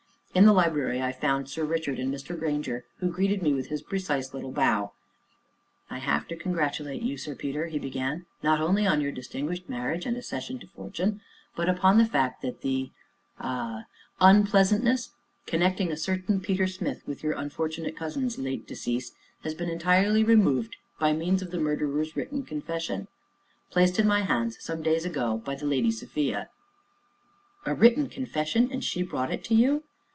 In 0.33 0.45
the 0.45 0.53
library 0.53 1.01
I 1.01 1.11
found 1.11 1.49
Sir 1.49 1.65
Richard, 1.65 1.99
and 1.99 2.09
Mr. 2.11 2.39
Grainger, 2.39 2.85
who 2.99 3.11
greeted 3.11 3.43
me 3.43 3.53
with 3.53 3.67
his 3.67 3.81
precise 3.81 4.33
little 4.33 4.53
bow. 4.53 4.93
"I 5.89 5.97
have 5.99 6.25
to 6.29 6.37
congratulate 6.37 7.01
you, 7.01 7.17
Sir 7.17 7.35
Peter," 7.35 7.67
he 7.67 7.77
began, 7.77 8.25
"not 8.41 8.61
only 8.61 8.87
on 8.87 9.01
your 9.01 9.11
distinguished 9.11 9.67
marriage, 9.67 10.05
and 10.05 10.15
accession 10.15 10.57
to 10.59 10.67
fortune, 10.67 11.19
but 11.53 11.67
upon 11.67 11.97
the 11.97 12.05
fact 12.05 12.41
that 12.43 12.61
the 12.61 12.91
ah 13.41 13.83
unpleasantness 14.21 15.11
connecting 15.45 15.91
a 15.91 15.97
certain 15.97 16.39
Peter 16.39 16.65
Smith 16.65 17.01
with 17.05 17.23
your 17.23 17.33
unfortunate 17.33 17.97
cousin's 17.97 18.39
late 18.39 18.65
decease 18.65 19.11
has 19.43 19.53
been 19.53 19.69
entirely 19.69 20.23
removed 20.23 20.77
by 20.97 21.11
means 21.11 21.41
of 21.41 21.51
the 21.51 21.59
murderer's 21.59 22.15
written 22.15 22.43
confession, 22.43 23.09
placed 23.69 23.99
in 23.99 24.07
my 24.07 24.21
hands 24.21 24.63
some 24.63 24.81
days 24.81 25.03
ago 25.03 25.39
by 25.43 25.55
the 25.55 25.65
Lady 25.65 25.91
Sophia." 25.91 26.47
"A 27.65 27.75
written 27.75 28.07
confession 28.07 28.69
and 28.71 28.81
she 28.81 29.03
brought 29.03 29.29
it 29.29 29.43
to 29.43 29.53
you?" 29.53 29.83